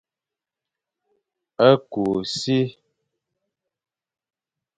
[1.91, 2.59] Ku e si.